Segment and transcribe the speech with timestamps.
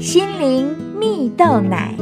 [0.00, 1.94] 心灵蜜豆奶。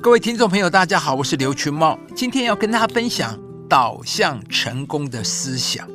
[0.00, 3.36] 各位听众朋友，大家好，我是刘群茂，今天要跟大家分享
[3.68, 5.88] 导向成功的思想。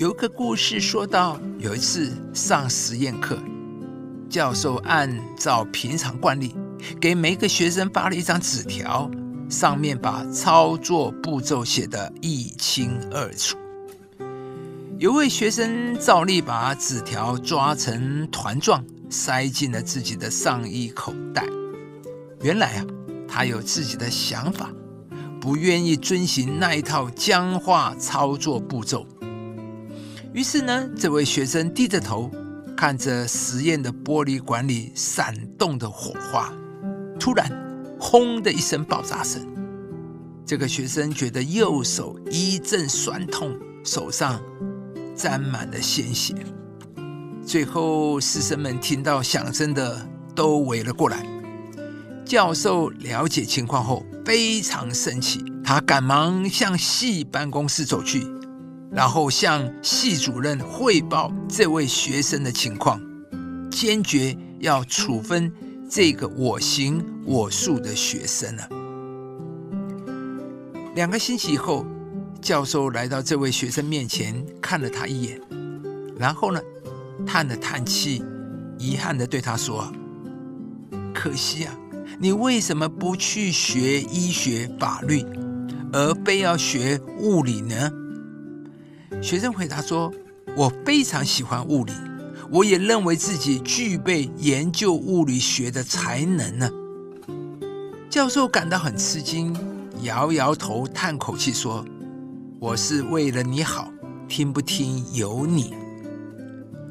[0.00, 3.38] 有一个故事说到，有一次上实验课，
[4.28, 6.56] 教授按照平常惯例，
[7.00, 9.08] 给每个学生发了一张纸条，
[9.48, 13.56] 上面把操作步骤写得一清二楚。
[15.04, 21.44] 有位学生照例把纸条抓成团状，塞进了自己的上衣口袋。
[22.40, 22.86] 原来啊，
[23.28, 24.70] 他有自己的想法，
[25.38, 29.06] 不愿意遵循那一套僵化操作步骤。
[30.32, 32.30] 于是呢，这位学生低着头，
[32.74, 36.50] 看着实验的玻璃管里闪动的火花。
[37.20, 37.46] 突然，
[38.00, 39.46] 轰的一声爆炸声，
[40.46, 44.40] 这个学生觉得右手一阵酸痛，手上。
[45.14, 46.34] 沾满了鲜血，
[47.46, 50.04] 最后师生们听到响声的
[50.34, 51.24] 都围了过来。
[52.24, 58.26] 教授了解情况后非常生气，他赶忙向系办公室走去，
[58.90, 63.00] 然后向系主任汇报这位学生的情况，
[63.70, 65.52] 坚决要处分
[65.88, 68.68] 这个我行我素的学生了。
[70.96, 71.86] 两个星期以后。
[72.44, 75.40] 教授来到这位学生面前，看了他一眼，
[76.18, 76.60] 然后呢，
[77.26, 78.22] 叹了叹气，
[78.78, 79.90] 遗憾的对他说
[81.14, 81.74] ：“可惜啊，
[82.18, 85.24] 你为什么不去学医学、法律，
[85.90, 87.90] 而非要学物理呢？”
[89.22, 90.12] 学生回答说
[90.54, 91.94] ：“我非常喜欢物理，
[92.50, 96.70] 我也认为自己具备研究物理学的才能呢。”
[98.10, 99.56] 教授感到很吃惊，
[100.02, 101.82] 摇摇头，叹口气说。
[102.64, 103.92] 我是为了你好，
[104.26, 105.74] 听不听由你。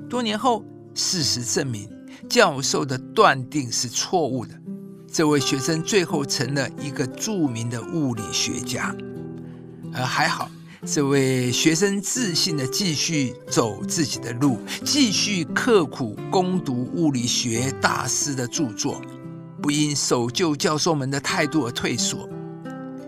[0.07, 1.89] 多年后，事实证明，
[2.29, 4.53] 教授的断定是错误的。
[5.11, 8.95] 这位学生最后成了一个著名的物理学家。
[9.91, 10.47] 而还好，
[10.85, 19.01] 这位学生自信的继续走自己的路，继续刻苦攻读物理学大师的著作，
[19.59, 22.29] 不因守旧教授们的态度而退缩。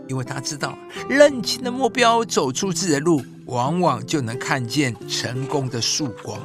[0.07, 0.77] 因为他知道，
[1.09, 6.39] 认清的目标，走出自己的路，往往就能看见成功的曙光。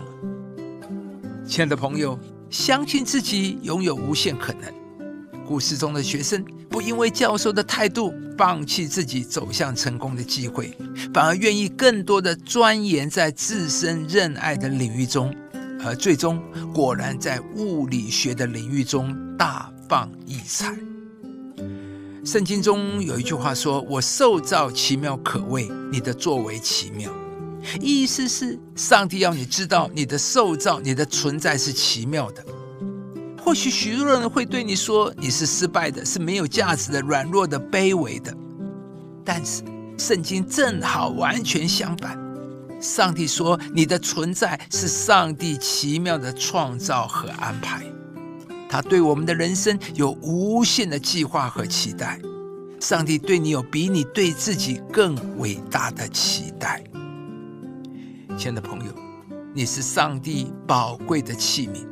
[1.47, 2.19] 亲爱的朋友，
[2.49, 4.62] 相信自己拥有无限可能。
[5.47, 10.76] 故事中的学生不因为教授的态度放弃自己走向成功的机会，
[11.12, 15.34] 反而愿意更多的钻研在自身热爱的领域中，
[15.84, 16.41] 而最终
[16.72, 20.90] 果然在物理学的领域中大放异彩。
[22.25, 27.10] 圣经中有一句话说：“我受造奇妙可畏，你的作为奇妙。”
[27.81, 32.44] 意思是上帝要你知道，你的受造、你的存在是奇妙的。
[33.42, 38.34] 或许许多人会对你说：“你是失败的，是没有价值的、软弱的、卑微的。”
[39.25, 39.62] 但是
[39.97, 42.19] 圣经正好完全相反。
[42.81, 47.84] 上帝说：“你的存在是上帝奇妙的创造和安排。”
[48.70, 52.20] 他对我们的人生有无限的计划和期待，
[52.78, 56.81] 上帝对你有比你对自己更伟大的期待。
[58.38, 58.92] 亲爱的朋友，
[59.53, 61.84] 你是上帝宝贵的器皿，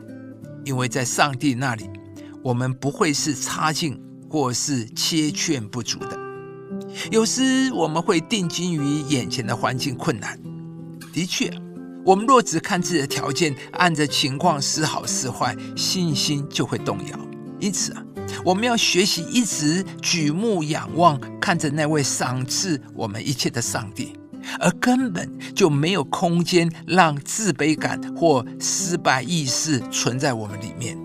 [0.64, 1.90] 因为在上帝那里，
[2.44, 4.00] 我们不会是差劲
[4.30, 6.16] 或是缺欠不足的。
[7.10, 10.38] 有时我们会定睛于眼前的环境困难，
[11.12, 11.50] 的确。
[12.04, 17.19] 我们若只看自己的条件，按着情况是好是坏，信心就会动摇。
[17.60, 18.03] 因此啊，
[18.44, 24.14] 我们要学习一直举目仰望，看着那位赏赐我们一切的上帝，
[24.58, 30.97] 而根本就没有空间让自卑感或失败意识存在我们里面。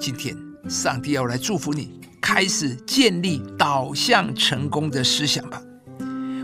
[0.00, 0.34] 今天，
[0.68, 5.60] 上帝要来祝福你，开始建立导向成功的思想吧。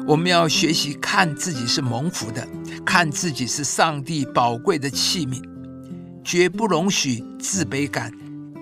[0.08, 2.42] 我们要学习看自己是蒙福的，
[2.82, 5.42] 看自己是上帝宝贵的器皿，
[6.24, 8.10] 绝不容许自卑感、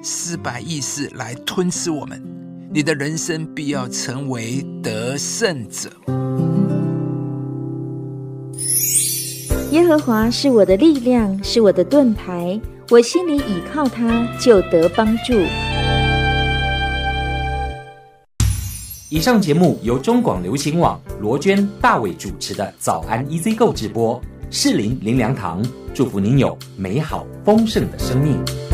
[0.03, 2.21] 失败意识来吞吃我们。
[2.69, 5.89] 你的人生必要成为得胜者。
[9.71, 12.61] 耶和华是我的力量，是我的盾牌，
[12.91, 15.35] 我心里倚靠他，就得帮助。
[19.09, 24.21] 以上节目由中广流行网罗娟、大伟主持的《早安 EZ 购》直播，
[24.51, 25.65] 适林林良堂
[25.95, 28.66] 祝福您有美好丰盛的生命。